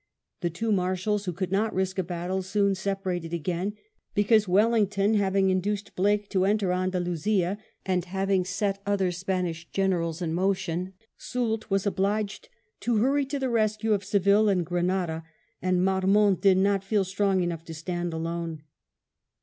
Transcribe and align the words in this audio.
The 0.39 0.49
two 0.49 0.71
Marshals, 0.71 1.25
who 1.25 1.31
would 1.39 1.51
not 1.51 1.75
risk 1.75 1.99
a 1.99 2.03
battle, 2.03 2.41
soon 2.41 2.73
separated 2.73 3.35
again, 3.35 3.73
because, 4.15 4.47
Wellington 4.47 5.13
having 5.13 5.51
induced 5.51 5.95
Blake 5.95 6.27
to 6.29 6.43
enter 6.43 6.71
Andalusia 6.71 7.59
and 7.85 8.05
having 8.05 8.43
set 8.43 8.81
other 8.83 9.11
Spanish 9.11 9.69
Generals 9.69 10.19
in 10.19 10.33
motion, 10.33 10.93
Soult 11.19 11.69
was 11.69 11.85
obliged 11.85 12.49
to 12.79 12.97
hurry 12.97 13.25
to 13.27 13.37
the 13.37 13.49
rescue 13.51 13.93
of 13.93 14.03
Seville 14.03 14.49
and 14.49 14.65
Grenada, 14.65 15.23
and 15.61 15.85
Marmont 15.85 16.41
did 16.41 16.57
not 16.57 16.83
feel 16.83 17.03
strong 17.05 17.43
enough 17.43 17.63
to 17.65 17.73
stand 17.75 18.11
alone. 18.11 18.63